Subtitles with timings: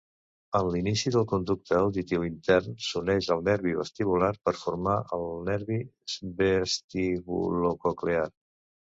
[0.57, 5.77] En l'inici del conducte auditiu intern, s'uneix al nervi vestibular per formar el nervi
[6.41, 8.25] vestibulococlear.